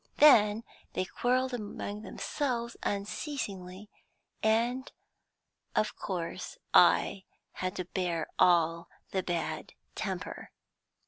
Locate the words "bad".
9.21-9.73